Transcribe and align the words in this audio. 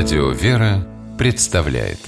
Радио 0.00 0.30
«Вера» 0.30 0.86
представляет 1.18 1.98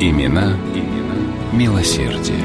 Имена, 0.00 0.56
имена 0.74 1.52
милосердие. 1.52 2.40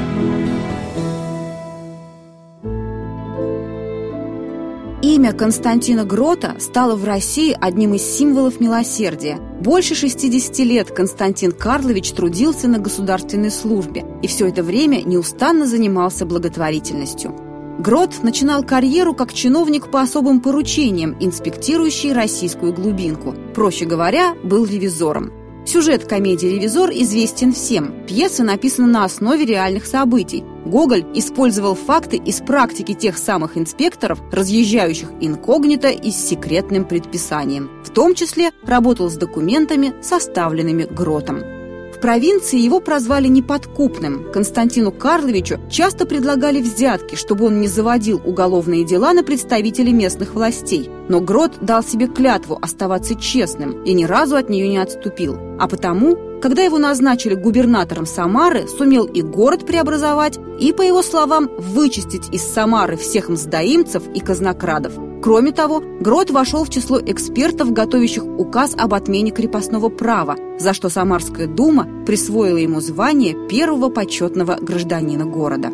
Имя 5.01 5.31
Константина 5.31 6.03
Грота 6.03 6.57
стало 6.59 6.97
в 6.97 7.05
России 7.05 7.57
одним 7.57 7.93
из 7.93 8.01
символов 8.01 8.59
милосердия. 8.59 9.37
Больше 9.61 9.95
60 9.95 10.59
лет 10.59 10.91
Константин 10.91 11.53
Карлович 11.53 12.11
трудился 12.11 12.67
на 12.67 12.79
государственной 12.79 13.51
службе 13.51 14.03
и 14.21 14.27
все 14.27 14.49
это 14.49 14.61
время 14.61 15.01
неустанно 15.03 15.67
занимался 15.67 16.25
благотворительностью. 16.25 17.50
Грот 17.79 18.23
начинал 18.23 18.63
карьеру 18.63 19.13
как 19.13 19.33
чиновник 19.33 19.89
по 19.89 20.01
особым 20.01 20.41
поручениям, 20.41 21.15
инспектирующий 21.19 22.13
российскую 22.13 22.73
глубинку. 22.73 23.33
Проще 23.55 23.85
говоря, 23.85 24.35
был 24.43 24.65
ревизором. 24.65 25.31
Сюжет 25.65 26.05
комедии 26.05 26.47
«Ревизор» 26.47 26.89
известен 26.91 27.53
всем. 27.53 28.05
Пьеса 28.07 28.43
написана 28.43 28.87
на 28.87 29.05
основе 29.05 29.45
реальных 29.45 29.85
событий. 29.85 30.43
Гоголь 30.65 31.05
использовал 31.13 31.75
факты 31.75 32.17
из 32.17 32.41
практики 32.41 32.93
тех 32.93 33.17
самых 33.17 33.57
инспекторов, 33.57 34.19
разъезжающих 34.31 35.09
инкогнито 35.19 35.89
и 35.89 36.11
с 36.11 36.17
секретным 36.17 36.85
предписанием. 36.85 37.69
В 37.83 37.89
том 37.91 38.15
числе 38.15 38.51
работал 38.63 39.09
с 39.09 39.15
документами, 39.15 39.93
составленными 40.01 40.83
Гротом 40.83 41.60
провинции 42.01 42.59
его 42.59 42.79
прозвали 42.79 43.27
неподкупным. 43.27 44.31
Константину 44.31 44.91
Карловичу 44.91 45.59
часто 45.69 46.05
предлагали 46.05 46.61
взятки, 46.61 47.15
чтобы 47.15 47.45
он 47.45 47.61
не 47.61 47.67
заводил 47.67 48.21
уголовные 48.25 48.83
дела 48.83 49.13
на 49.13 49.23
представителей 49.23 49.93
местных 49.93 50.33
властей. 50.33 50.89
Но 51.07 51.21
Грот 51.21 51.59
дал 51.61 51.83
себе 51.83 52.07
клятву 52.07 52.57
оставаться 52.61 53.15
честным 53.15 53.83
и 53.83 53.93
ни 53.93 54.03
разу 54.03 54.35
от 54.35 54.49
нее 54.49 54.67
не 54.67 54.77
отступил. 54.77 55.37
А 55.59 55.67
потому, 55.67 56.17
когда 56.41 56.63
его 56.63 56.79
назначили 56.79 57.35
губернатором 57.35 58.05
Самары, 58.05 58.67
сумел 58.67 59.05
и 59.05 59.21
город 59.21 59.65
преобразовать, 59.65 60.39
и, 60.59 60.73
по 60.73 60.81
его 60.81 61.03
словам, 61.03 61.49
вычистить 61.57 62.33
из 62.33 62.41
Самары 62.41 62.97
всех 62.97 63.29
мздоимцев 63.29 64.03
и 64.13 64.19
казнокрадов– 64.19 64.93
Кроме 65.21 65.51
того, 65.51 65.83
Грот 65.99 66.31
вошел 66.31 66.63
в 66.63 66.69
число 66.69 66.99
экспертов, 66.99 67.71
готовящих 67.71 68.23
указ 68.25 68.73
об 68.75 68.95
отмене 68.95 69.29
крепостного 69.29 69.89
права, 69.89 70.35
за 70.57 70.73
что 70.73 70.89
Самарская 70.89 71.45
дума 71.45 71.87
присвоила 72.07 72.57
ему 72.57 72.81
звание 72.81 73.35
первого 73.47 73.89
почетного 73.89 74.57
гражданина 74.59 75.25
города. 75.25 75.69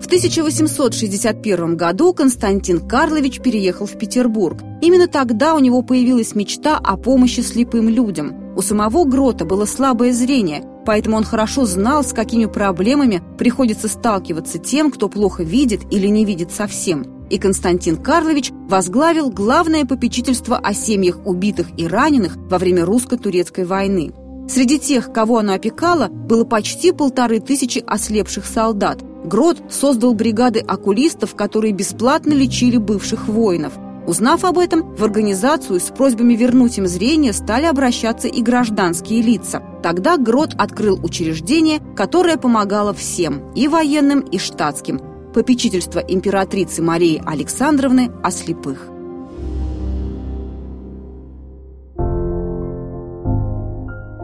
В 0.00 0.06
1861 0.06 1.76
году 1.76 2.12
Константин 2.12 2.80
Карлович 2.80 3.40
переехал 3.40 3.86
в 3.86 3.96
Петербург. 3.96 4.58
Именно 4.82 5.06
тогда 5.06 5.54
у 5.54 5.60
него 5.60 5.82
появилась 5.82 6.34
мечта 6.34 6.78
о 6.82 6.96
помощи 6.96 7.40
слепым 7.40 7.88
людям. 7.88 8.56
У 8.56 8.62
самого 8.62 9.04
Грота 9.04 9.44
было 9.44 9.64
слабое 9.66 10.12
зрение, 10.12 10.64
поэтому 10.84 11.16
он 11.16 11.24
хорошо 11.24 11.64
знал, 11.64 12.04
с 12.04 12.12
какими 12.12 12.46
проблемами 12.46 13.22
приходится 13.38 13.88
сталкиваться 13.88 14.58
тем, 14.58 14.90
кто 14.90 15.08
плохо 15.08 15.42
видит 15.42 15.82
или 15.90 16.06
не 16.06 16.24
видит 16.24 16.52
совсем. 16.52 17.26
И 17.30 17.38
Константин 17.38 17.96
Карлович 17.96 18.50
возглавил 18.68 19.30
главное 19.30 19.84
попечительство 19.84 20.58
о 20.58 20.74
семьях 20.74 21.26
убитых 21.26 21.68
и 21.76 21.86
раненых 21.86 22.36
во 22.36 22.58
время 22.58 22.84
русско-турецкой 22.84 23.64
войны. 23.64 24.12
Среди 24.48 24.78
тех, 24.78 25.12
кого 25.12 25.38
оно 25.38 25.54
опекало, 25.54 26.08
было 26.08 26.44
почти 26.44 26.92
полторы 26.92 27.40
тысячи 27.40 27.82
ослепших 27.86 28.44
солдат. 28.44 29.02
Грот 29.24 29.62
создал 29.70 30.14
бригады 30.14 30.58
окулистов, 30.58 31.34
которые 31.34 31.72
бесплатно 31.72 32.32
лечили 32.32 32.76
бывших 32.76 33.28
воинов– 33.28 33.72
Узнав 34.06 34.44
об 34.44 34.58
этом, 34.58 34.94
в 34.96 35.04
организацию 35.04 35.78
с 35.78 35.84
просьбами 35.84 36.34
вернуть 36.34 36.78
им 36.78 36.86
зрение 36.86 37.32
стали 37.32 37.66
обращаться 37.66 38.26
и 38.26 38.42
гражданские 38.42 39.22
лица. 39.22 39.62
Тогда 39.82 40.16
Грот 40.16 40.54
открыл 40.56 40.98
учреждение, 41.02 41.80
которое 41.96 42.36
помогало 42.36 42.94
всем, 42.94 43.52
и 43.54 43.66
военным, 43.66 44.20
и 44.20 44.38
штатским, 44.38 45.00
попечительство 45.34 45.98
императрицы 45.98 46.82
Марии 46.82 47.22
Александровны 47.26 48.10
о 48.22 48.30
слепых. 48.30 48.91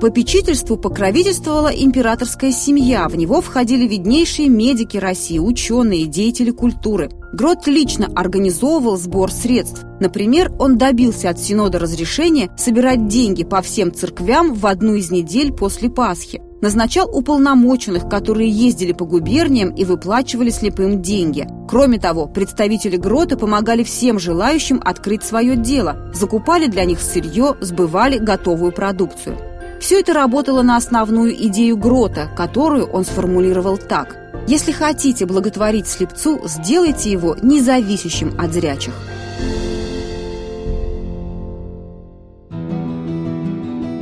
Попечительству 0.01 0.77
покровительствовала 0.77 1.69
императорская 1.69 2.53
семья. 2.53 3.09
В 3.09 3.17
него 3.17 3.41
входили 3.41 3.85
виднейшие 3.89 4.49
медики 4.49 4.97
России, 4.97 5.41
ученые, 5.41 6.07
деятели 6.07 6.53
культуры. 6.53 7.11
Грот 7.33 7.67
лично 7.67 8.09
организовывал 8.15 8.97
сбор 8.97 9.33
средств. 9.33 9.85
Например, 9.99 10.53
он 10.61 10.79
добился 10.79 11.31
от 11.31 11.41
Синода 11.41 11.81
разрешения 11.81 12.49
собирать 12.57 13.09
деньги 13.09 13.43
по 13.43 13.61
всем 13.61 13.93
церквям 13.93 14.55
в 14.55 14.67
одну 14.67 14.95
из 14.95 15.11
недель 15.11 15.53
после 15.53 15.91
Пасхи. 15.91 16.41
Назначал 16.61 17.09
уполномоченных, 17.13 18.09
которые 18.09 18.51
ездили 18.51 18.93
по 18.93 19.05
губерниям 19.05 19.71
и 19.71 19.85
выплачивали 19.85 20.51
слепым 20.51 21.03
деньги. 21.03 21.47
Кроме 21.69 21.99
того, 21.99 22.27
представители 22.27 22.97
Грота 22.97 23.37
помогали 23.37 23.83
всем 23.83 24.21
желающим 24.21 24.81
открыть 24.85 25.25
свое 25.25 25.57
дело, 25.57 26.11
закупали 26.15 26.67
для 26.69 26.85
них 26.85 27.01
сырье, 27.01 27.57
сбывали 27.61 28.19
готовую 28.19 28.73
продукцию. 28.73 29.48
Все 29.81 30.01
это 30.01 30.13
работало 30.13 30.63
на 30.63 30.77
основную 30.77 31.35
идею 31.47 31.77
Грота, 31.77 32.31
которую 32.37 32.87
он 32.87 33.05
сформулировал 33.05 33.79
так. 33.79 34.17
«Если 34.47 34.73
хотите 34.73 35.27
благотворить 35.27 35.87
слепцу, 35.87 36.41
сделайте 36.45 37.11
его 37.11 37.37
независящим 37.43 38.35
от 38.39 38.53
зрячих». 38.53 38.95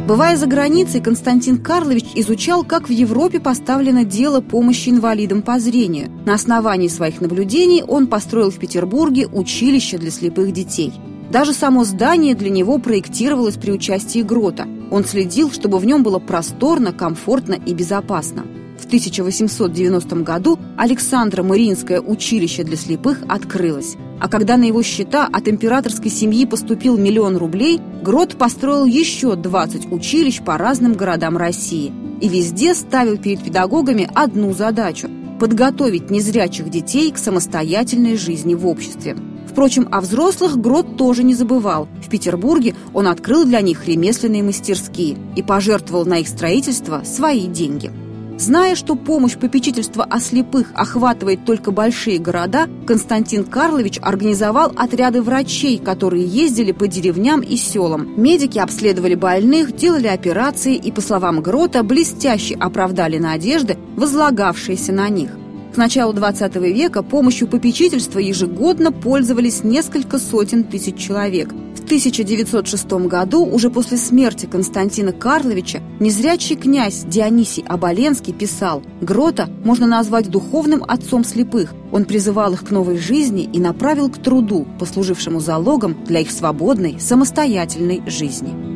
Бывая 0.06 0.36
за 0.36 0.46
границей, 0.46 1.00
Константин 1.00 1.58
Карлович 1.58 2.04
изучал, 2.14 2.62
как 2.62 2.88
в 2.88 2.92
Европе 2.92 3.40
поставлено 3.40 4.04
дело 4.04 4.40
помощи 4.40 4.90
инвалидам 4.90 5.42
по 5.42 5.58
зрению. 5.58 6.12
На 6.24 6.34
основании 6.34 6.86
своих 6.86 7.20
наблюдений 7.20 7.82
он 7.82 8.06
построил 8.06 8.52
в 8.52 8.58
Петербурге 8.58 9.26
училище 9.26 9.98
для 9.98 10.12
слепых 10.12 10.52
детей. 10.52 10.92
Даже 11.32 11.52
само 11.52 11.82
здание 11.82 12.36
для 12.36 12.50
него 12.50 12.78
проектировалось 12.78 13.56
при 13.56 13.72
участии 13.72 14.22
Грота. 14.22 14.68
Он 14.90 15.04
следил, 15.04 15.50
чтобы 15.50 15.78
в 15.78 15.84
нем 15.84 16.02
было 16.02 16.18
просторно, 16.18 16.92
комфортно 16.92 17.54
и 17.54 17.74
безопасно. 17.74 18.44
В 18.78 18.86
1890 18.86 20.16
году 20.16 20.58
Александро 20.76 21.42
Мариинское 21.42 22.00
училище 22.00 22.62
для 22.62 22.76
слепых 22.76 23.22
открылось. 23.28 23.96
А 24.20 24.28
когда 24.28 24.56
на 24.56 24.64
его 24.64 24.82
счета 24.82 25.28
от 25.30 25.48
императорской 25.48 26.10
семьи 26.10 26.46
поступил 26.46 26.96
миллион 26.96 27.36
рублей, 27.36 27.80
Грот 28.02 28.36
построил 28.36 28.84
еще 28.84 29.34
20 29.34 29.90
училищ 29.90 30.42
по 30.42 30.56
разным 30.58 30.92
городам 30.92 31.36
России. 31.36 31.92
И 32.20 32.28
везде 32.28 32.74
ставил 32.74 33.18
перед 33.18 33.42
педагогами 33.42 34.08
одну 34.14 34.52
задачу– 34.52 35.10
подготовить 35.40 36.10
незрячих 36.10 36.70
детей 36.70 37.10
к 37.10 37.18
самостоятельной 37.18 38.16
жизни 38.16 38.54
в 38.54 38.66
обществе. 38.66 39.16
Впрочем, 39.56 39.88
о 39.90 40.02
взрослых 40.02 40.58
Грот 40.60 40.98
тоже 40.98 41.22
не 41.22 41.34
забывал. 41.34 41.88
В 42.04 42.10
Петербурге 42.10 42.74
он 42.92 43.08
открыл 43.08 43.46
для 43.46 43.62
них 43.62 43.88
ремесленные 43.88 44.42
мастерские 44.42 45.16
и 45.34 45.42
пожертвовал 45.42 46.04
на 46.04 46.18
их 46.18 46.28
строительство 46.28 47.04
свои 47.06 47.46
деньги. 47.46 47.90
Зная, 48.36 48.74
что 48.74 48.96
помощь 48.96 49.34
попечительства 49.38 50.04
о 50.04 50.20
слепых 50.20 50.72
охватывает 50.74 51.46
только 51.46 51.70
большие 51.70 52.18
города, 52.18 52.68
Константин 52.86 53.44
Карлович 53.44 53.98
организовал 54.02 54.74
отряды 54.76 55.22
врачей, 55.22 55.78
которые 55.78 56.26
ездили 56.26 56.72
по 56.72 56.86
деревням 56.86 57.40
и 57.40 57.56
селам. 57.56 58.12
Медики 58.20 58.58
обследовали 58.58 59.14
больных, 59.14 59.74
делали 59.74 60.08
операции 60.08 60.74
и, 60.74 60.92
по 60.92 61.00
словам 61.00 61.40
Грота, 61.40 61.82
блестяще 61.82 62.56
оправдали 62.56 63.16
надежды, 63.16 63.78
возлагавшиеся 63.96 64.92
на 64.92 65.08
них. 65.08 65.30
К 65.76 65.78
началу 65.78 66.14
XX 66.14 66.72
века 66.72 67.02
помощью 67.02 67.48
попечительства 67.48 68.18
ежегодно 68.18 68.92
пользовались 68.92 69.62
несколько 69.62 70.18
сотен 70.18 70.64
тысяч 70.64 70.96
человек. 70.96 71.52
В 71.74 71.84
1906 71.84 72.92
году, 73.06 73.44
уже 73.44 73.68
после 73.68 73.98
смерти 73.98 74.46
Константина 74.46 75.12
Карловича, 75.12 75.82
незрячий 76.00 76.56
князь 76.56 77.04
Дионисий 77.04 77.62
Оболенский 77.62 78.32
писал 78.32 78.82
«Грота 79.02 79.50
можно 79.64 79.86
назвать 79.86 80.30
духовным 80.30 80.82
отцом 80.82 81.24
слепых. 81.24 81.74
Он 81.92 82.06
призывал 82.06 82.54
их 82.54 82.64
к 82.64 82.70
новой 82.70 82.96
жизни 82.96 83.42
и 83.42 83.60
направил 83.60 84.08
к 84.08 84.16
труду, 84.16 84.66
послужившему 84.80 85.40
залогом 85.40 85.94
для 86.06 86.20
их 86.20 86.30
свободной, 86.30 86.98
самостоятельной 86.98 88.02
жизни». 88.06 88.75